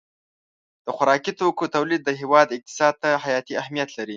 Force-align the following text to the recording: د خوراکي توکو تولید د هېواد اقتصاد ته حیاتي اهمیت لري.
د 0.85 0.87
خوراکي 0.95 1.31
توکو 1.39 1.65
تولید 1.75 2.01
د 2.05 2.09
هېواد 2.21 2.47
اقتصاد 2.57 2.93
ته 3.01 3.09
حیاتي 3.23 3.53
اهمیت 3.61 3.89
لري. 3.97 4.09